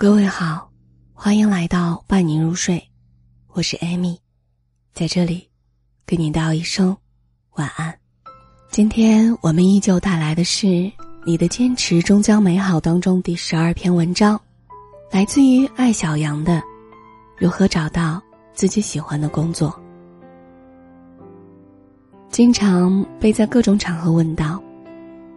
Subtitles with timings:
[0.00, 0.70] 各位好，
[1.12, 2.80] 欢迎来到伴您入睡，
[3.48, 4.16] 我是艾米，
[4.94, 5.48] 在这里
[6.06, 6.96] 给您道一声
[7.54, 7.92] 晚安。
[8.70, 10.66] 今天我们依旧带来的是
[11.26, 14.40] 《你的坚持终将美好》当中第十二篇文章，
[15.10, 16.52] 来自于艾小羊的
[17.36, 18.22] 《如何找到
[18.54, 19.68] 自己喜欢的工作》。
[22.30, 24.62] 经常被在各种场合问到，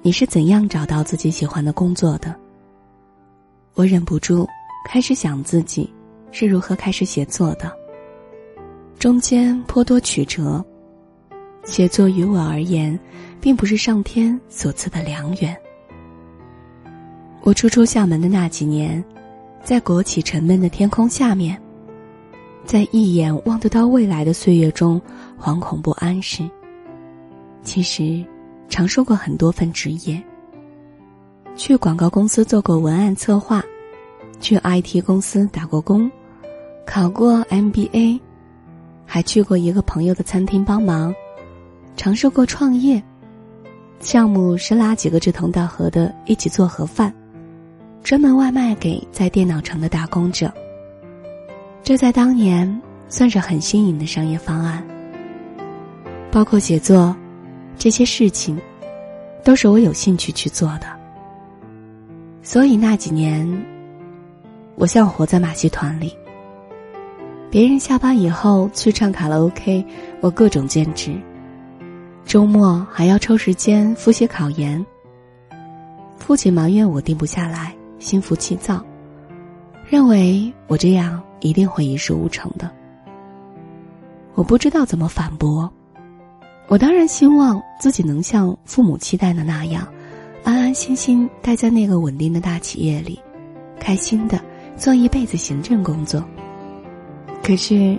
[0.00, 2.34] 你是怎样找到自己喜欢的工作的？
[3.76, 4.48] 我忍不住
[4.86, 5.92] 开始想自己
[6.32, 7.70] 是如何开始写作的，
[8.98, 10.64] 中间颇多曲折。
[11.64, 12.98] 写作于我而言，
[13.38, 15.54] 并不是上天所赐的良缘。
[17.42, 19.04] 我初出校门的那几年，
[19.62, 21.60] 在国企沉闷的天空下面，
[22.64, 24.98] 在一眼望得到未来的岁月中
[25.38, 26.48] 惶恐不安时，
[27.62, 28.24] 其实
[28.70, 30.22] 尝受过很多份职业。
[31.56, 33.64] 去广告公司做过文案策划，
[34.40, 36.10] 去 IT 公司打过工，
[36.86, 38.20] 考过 MBA，
[39.04, 41.14] 还去过一个朋友的餐厅帮忙，
[41.96, 43.02] 尝试过创业。
[43.98, 47.12] 项目是拉几个志同道合的一起做盒饭，
[48.02, 50.52] 专门外卖给在电脑城的打工者。
[51.82, 54.86] 这在当年算是很新颖的商业方案。
[56.30, 57.16] 包括写作，
[57.78, 58.60] 这些事情，
[59.42, 60.86] 都是我有兴趣去做的。
[62.42, 63.48] 所以那几年，
[64.76, 66.16] 我像活在马戏团里。
[67.50, 69.84] 别人下班以后去唱卡拉 OK，
[70.20, 71.16] 我各种兼职。
[72.24, 74.84] 周末还要抽时间复习考研。
[76.16, 78.84] 父亲埋怨我定不下来，心浮气躁，
[79.88, 82.70] 认为我这样一定会一事无成的。
[84.34, 85.72] 我不知道怎么反驳。
[86.68, 89.86] 我当然希望自己能像父母期待的那样。
[90.42, 93.20] 安安心心待在那个稳定的大企业里，
[93.80, 94.40] 开心的
[94.76, 96.22] 做一辈子行政工作。
[97.42, 97.98] 可是，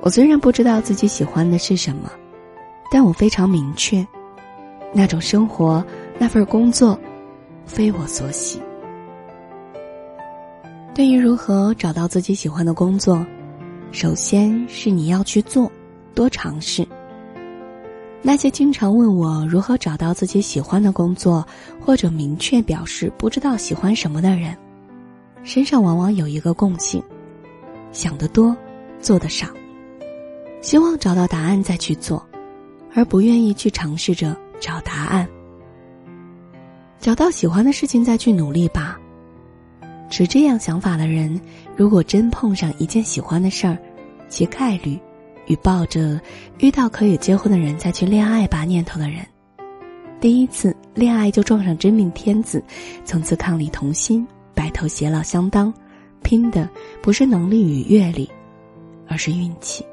[0.00, 2.10] 我虽然不知道自己喜欢的是什么，
[2.90, 4.06] 但我非常明确，
[4.92, 5.84] 那种生活、
[6.18, 6.98] 那份工作，
[7.64, 8.60] 非我所喜。
[10.94, 13.24] 对于如何找到自己喜欢的工作，
[13.92, 15.70] 首先是你要去做，
[16.14, 16.86] 多尝试。
[18.22, 21.46] 那些经常问我如何找到自己喜欢的工作，
[21.80, 24.56] 或者明确表示不知道喜欢什么的人，
[25.46, 27.00] 身上往往有一个共性：
[27.92, 28.54] 想得多，
[29.00, 29.46] 做得少。
[30.60, 32.20] 希望找到答案再去做，
[32.92, 35.26] 而不愿意去尝试着找答案。
[36.98, 38.98] 找到喜欢的事情再去努力吧。
[40.10, 41.40] 持这样想法的人，
[41.76, 43.78] 如果真碰上一件喜欢的事儿，
[44.28, 44.98] 其概率。
[45.46, 46.20] 与抱着
[46.58, 49.24] 遇到可以结婚的人再去恋爱吧念头的人，
[50.20, 52.60] 第一次恋爱就撞上真命天子，
[53.04, 55.72] 从此伉俪同心，白头偕老相当，
[56.22, 56.68] 拼的
[57.02, 58.28] 不是能力与阅历，
[59.06, 59.84] 而是运气。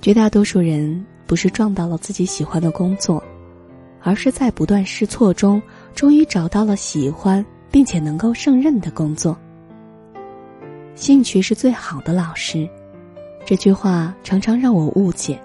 [0.00, 3.22] 绝大多数人不是撞到了自己喜欢的工作，
[4.00, 5.60] 而是在不断试错中，
[5.94, 9.36] 终于找到了喜欢并且能够胜任的工作。
[10.94, 12.66] 兴趣是最好的老师。
[13.44, 15.38] 这句话常常让我误解，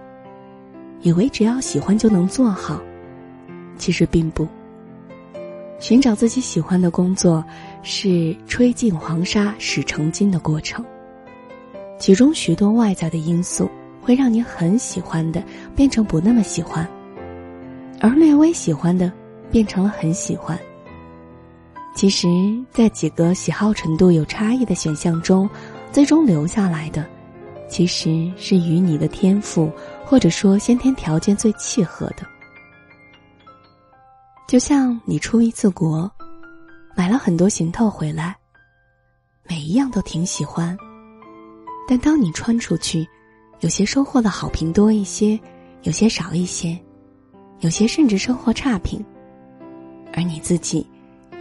[1.01, 2.81] 以为只要喜欢就能做好，
[3.77, 4.47] 其实并不。
[5.81, 7.43] 寻找自己喜欢的工作，
[7.81, 10.85] 是吹尽黄沙始成金的过程。
[11.97, 13.67] 其中许多外在的因素
[13.99, 15.43] 会让你很喜欢的
[15.75, 16.87] 变成不那么喜欢，
[17.99, 19.11] 而略微喜欢的
[19.49, 20.57] 变成了很喜欢。
[21.95, 22.27] 其实，
[22.69, 25.49] 在几个喜好程度有差异的选项中，
[25.91, 27.03] 最终留下来的。
[27.67, 29.71] 其实是与你的天赋
[30.05, 32.17] 或者说先天条件最契合的。
[34.51, 36.11] 就像你出一次国，
[36.93, 38.35] 买了很多行头回来，
[39.47, 40.77] 每一样都挺喜欢，
[41.87, 43.07] 但当你穿出去，
[43.61, 45.39] 有些收获的好评多一些，
[45.83, 46.77] 有些少一些，
[47.61, 49.01] 有些甚至收获差评，
[50.11, 50.85] 而你自己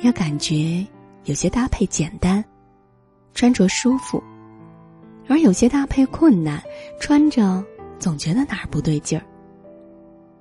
[0.02, 0.86] 也感觉
[1.24, 2.44] 有些搭配简单，
[3.34, 4.22] 穿着舒服。
[5.26, 6.62] 而有些搭配困难，
[7.00, 7.60] 穿着
[7.98, 9.26] 总觉得哪儿不对劲儿。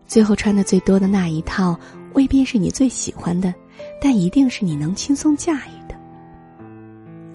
[0.06, 1.76] 最后穿的最多的那一套，
[2.14, 3.54] 未必是你最喜欢的，
[4.02, 5.96] 但一定是你能轻松驾驭的。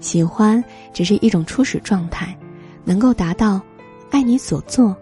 [0.01, 0.63] 喜欢
[0.93, 2.37] 只是一种初始状态，
[2.85, 3.61] 能够达到
[4.11, 4.97] 爱你所做、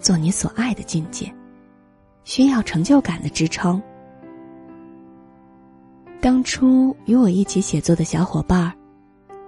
[0.00, 1.32] 做你所爱的境界，
[2.24, 3.80] 需要成就感的支撑。
[6.20, 8.72] 当初与我一起写作的小伙伴儿，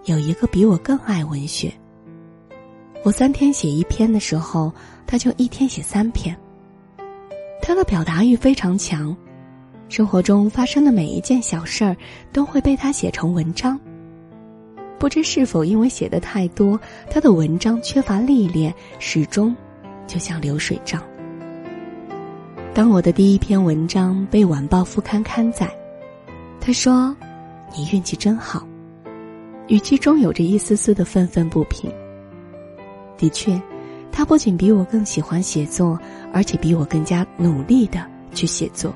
[0.04, 1.72] 有一个比我更爱文学。
[3.02, 4.72] 我三天写一篇的时候，
[5.06, 6.36] 他就一天写三篇。
[7.60, 9.16] 他的表达欲非常强，
[9.90, 11.96] 生活中发生的每一件小事儿
[12.32, 13.78] 都会被他写成文章。
[15.00, 16.78] 不知是否因为写的太多，
[17.10, 19.54] 他的文章缺乏历练，始终
[20.06, 21.02] 就像流水账。
[22.72, 25.68] 当我的第一篇文章被晚报副刊刊载，
[26.60, 27.14] 他说
[27.76, 28.64] ：“你运气真好。”
[29.66, 31.90] 语气中有着一丝丝的愤愤不平。
[33.18, 33.60] 的确，
[34.12, 35.98] 他不仅比我更喜欢写作，
[36.32, 38.94] 而且比我更加努力的去写作。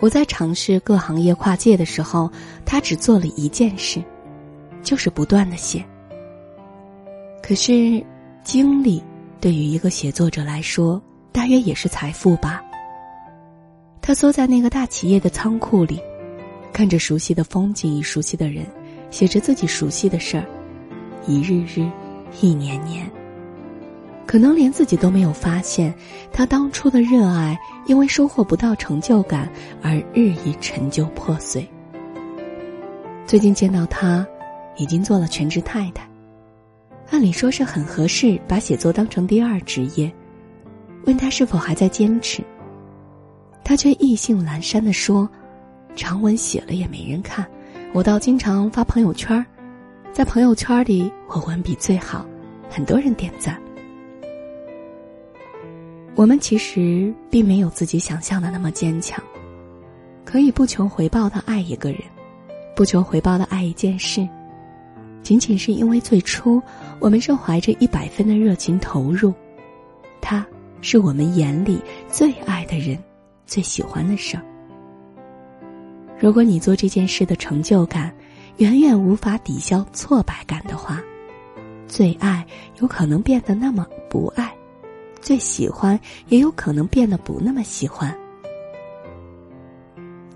[0.00, 2.30] 我在尝试各行业跨界的时候，
[2.64, 4.02] 他只做了一件事，
[4.82, 5.84] 就是不断的写。
[7.42, 8.02] 可是，
[8.42, 9.02] 经历
[9.40, 11.00] 对于一个写作者来说，
[11.32, 12.62] 大约也是财富吧。
[14.00, 16.00] 他缩在那个大企业的仓库里，
[16.72, 18.64] 看着熟悉的风景与熟悉的人，
[19.10, 20.46] 写着自己熟悉的事儿，
[21.26, 21.86] 一日日，
[22.40, 23.10] 一年年。
[24.30, 25.92] 可能连自己都没有发现，
[26.32, 29.50] 他当初的热爱因为收获不到成就感
[29.82, 31.68] 而日益陈旧破碎。
[33.26, 34.24] 最近见到他，
[34.76, 36.08] 已经做了全职太太，
[37.10, 40.08] 按理说是很合适把写作当成第二职业。
[41.06, 42.40] 问他是否还在坚持，
[43.64, 45.28] 他却意兴阑珊的说
[45.96, 47.44] ：“长文写了也没人看，
[47.92, 49.44] 我倒经常发朋友圈
[50.12, 52.24] 在朋友圈里我文笔最好，
[52.68, 53.60] 很多人点赞。”
[56.20, 59.18] 我们其实并没有自己想象的那么坚强，
[60.22, 62.02] 可以不求回报的爱一个人，
[62.76, 64.28] 不求回报的爱一件事，
[65.22, 66.60] 仅仅是因为最初
[66.98, 69.32] 我们是怀着一百分的热情投入，
[70.20, 70.46] 他
[70.82, 72.98] 是我们眼里最爱的人，
[73.46, 74.44] 最喜欢的事儿。
[76.18, 78.14] 如果你做这件事的成就感
[78.58, 81.00] 远远无法抵消挫败感的话，
[81.88, 82.46] 最爱
[82.78, 84.54] 有可能变得那么不爱。
[85.20, 88.14] 最喜欢也有可能变得不那么喜欢。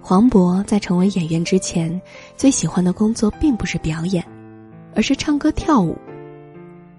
[0.01, 2.01] 黄渤在成为演员之前，
[2.37, 4.23] 最喜欢的工作并不是表演，
[4.95, 5.97] 而是唱歌跳舞。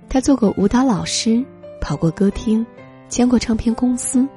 [0.09, 1.45] 他做过舞蹈老师，
[1.79, 2.65] 跑过歌厅，
[3.07, 4.27] 签过唱片公司。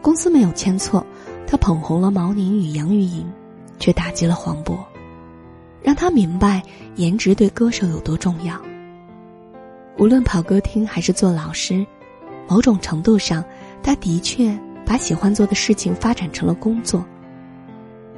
[0.00, 1.06] 公司没有签错，
[1.46, 3.30] 他捧红了毛宁与杨钰莹，
[3.78, 4.78] 却打击了黄渤，
[5.82, 6.62] 让他明白
[6.96, 8.58] 颜值对歌手有多重要。
[9.98, 11.86] 无论跑歌厅还是做老师。
[12.48, 13.44] 某种程度上，
[13.82, 17.04] 他的确把喜欢做的事情发展成了工作。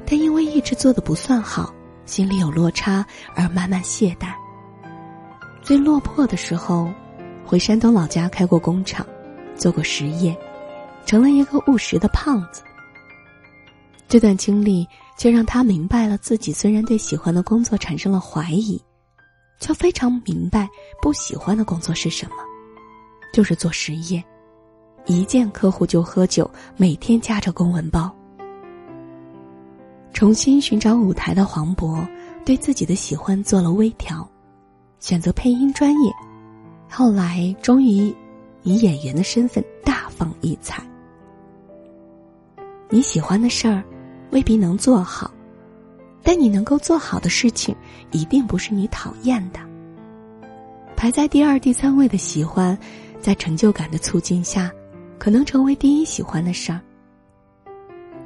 [0.05, 1.73] 但因为一直做的不算好，
[2.05, 4.33] 心里有落差，而慢慢懈怠。
[5.61, 6.89] 最落魄的时候，
[7.45, 9.05] 回山东老家开过工厂，
[9.55, 10.37] 做过实业，
[11.05, 12.61] 成了一个务实的胖子。
[14.07, 14.87] 这段经历
[15.17, 18.81] 却让他明白了自己虽然对喜欢的工作产生了怀疑，
[19.59, 20.69] 却非常明白
[21.01, 22.35] 不喜欢的工作是什么。
[23.31, 24.23] 就是做实业，
[25.05, 28.13] 一见客户就喝酒，每天夹着公文包。
[30.13, 32.03] 重新寻找舞台的黄渤，
[32.43, 34.27] 对自己的喜欢做了微调，
[34.99, 36.11] 选择配音专业，
[36.89, 38.13] 后来终于
[38.63, 40.81] 以演员的身份大放异彩。
[42.89, 43.83] 你喜欢的事儿，
[44.31, 45.29] 未必能做好，
[46.23, 47.75] 但你能够做好的事情，
[48.11, 49.59] 一定不是你讨厌的。
[50.95, 52.75] 排在第二、第三位的喜欢。
[53.27, 54.71] 在成就感的促进下，
[55.19, 56.79] 可能成为第一喜欢的事儿。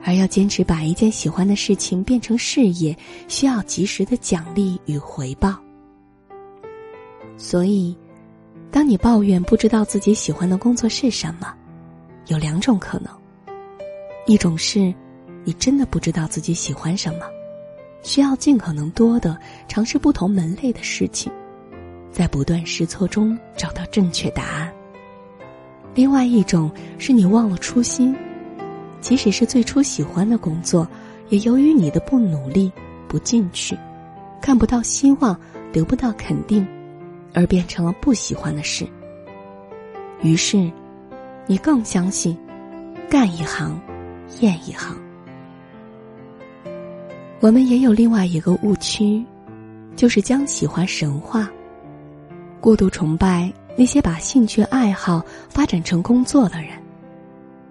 [0.03, 2.95] 而要坚持把一件喜欢的事情变成事业，
[3.27, 5.57] 需要及时的奖励与回报。
[7.35, 7.97] 所以，
[8.69, 11.51] 当你抱怨不知道自己喜欢的工作是什么，
[12.27, 13.11] 有两种可能：
[14.27, 14.93] 一种是，
[15.43, 17.25] 你真的不知道自己喜欢什么，
[18.03, 19.35] 需要尽可能多的
[19.67, 21.31] 尝试不同门类的事情，
[22.11, 24.71] 在不断试错中找到正确答案。
[25.93, 28.15] 另外一种是你忘了初心，
[29.01, 30.87] 即使是最初喜欢的工作，
[31.29, 32.71] 也由于你的不努力、
[33.07, 33.77] 不进取，
[34.41, 35.37] 看不到希望，
[35.73, 36.65] 得不到肯定，
[37.33, 38.87] 而变成了不喜欢的事。
[40.21, 40.71] 于是，
[41.45, 42.37] 你更相信，
[43.09, 43.77] 干一行，
[44.39, 44.95] 厌一行。
[47.41, 49.25] 我们也有另外一个误区，
[49.95, 51.49] 就是将喜欢神话，
[52.61, 53.51] 过度崇拜。
[53.77, 56.69] 那些把兴趣爱好发展成工作的人，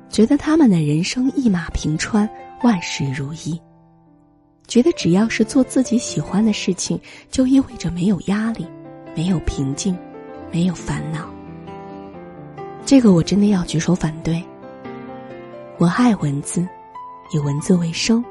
[0.08, 2.28] 觉得他们的人生一马平川，
[2.62, 3.60] 万事如意。
[4.66, 8.66] 觉得只要是做自己喜欢的事情，就意味着没有压力，
[9.16, 9.96] 没有平静，
[10.52, 11.28] 没有烦恼。
[12.86, 14.42] 这个我真的要举手反对。
[15.76, 16.66] 我爱文字，
[17.32, 18.24] 以文字为生，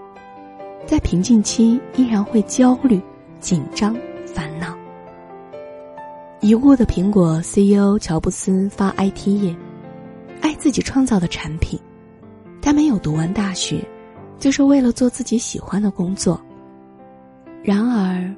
[0.85, 3.01] 在平静期依然会焦虑、
[3.39, 3.95] 紧张、
[6.41, 9.53] 已故的苹果 CEO 乔布斯发 IT 页，
[10.39, 11.77] 爱自己创造的产品。
[12.61, 13.85] 他没有读完大学，
[14.37, 16.39] 就是为了做自己喜欢的工作。
[17.61, 18.33] 然而，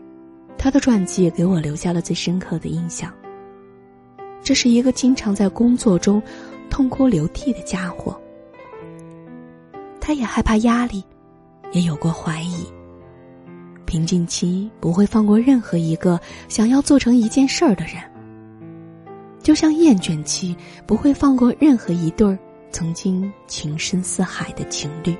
[0.57, 3.13] 他的传记给我留下了最深刻的印象。
[4.41, 6.19] 这是一个经常在工作中
[6.71, 8.19] 痛哭流涕的家伙。
[9.99, 11.03] 他也害怕压力，
[11.71, 12.65] 也有过怀疑。
[13.91, 16.17] 瓶颈期不会放过任何一个
[16.47, 17.95] 想要做成一件事儿的人，
[19.43, 20.55] 就像厌倦期
[20.87, 22.39] 不会放过任何一对儿
[22.71, 25.13] 曾经情深似海的情侣。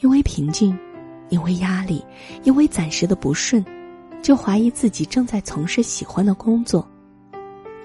[0.00, 0.78] 因为平静，
[1.30, 2.04] 因为压力，
[2.42, 3.64] 因为暂时的不顺，
[4.20, 6.86] 就怀疑自己正在从事喜欢的工作。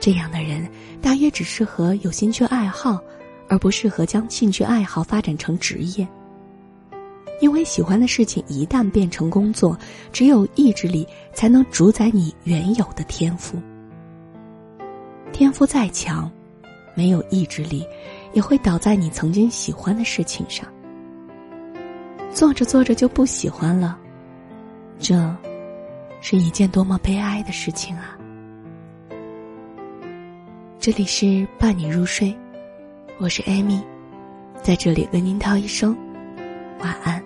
[0.02, 0.70] 这样的人
[1.02, 3.00] 大约只适合有兴趣爱好，
[3.48, 6.06] 而不适合将兴趣爱好发展成职业。
[7.42, 9.78] 因为喜欢的事情一旦变成工作，
[10.12, 13.58] 只有意志力才能主宰你原有的天赋。
[15.34, 16.32] 天赋再强，
[16.96, 17.86] 没有意志力，
[18.34, 20.66] 也会倒在你曾经喜欢的事情上。
[22.32, 23.98] 做着做着就不喜欢了，
[24.98, 25.36] 这
[26.22, 28.18] 是一件多么悲哀的事情啊！
[30.80, 32.34] 这里是伴你入睡，
[33.20, 33.82] 我是艾米，
[34.62, 35.98] 在这里跟您道一声
[36.80, 37.24] 晚安。